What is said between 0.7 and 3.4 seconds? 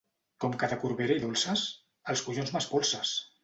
de Corbera i dolces? Els collons m'espolses!